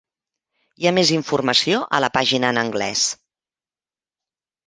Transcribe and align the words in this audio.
Hi 0.83 0.87
ha 0.89 0.93
més 0.97 1.09
informació 1.17 1.81
a 1.97 1.99
la 2.05 2.09
pàgina 2.17 2.51
en 2.55 2.59
Anglès. 2.61 3.03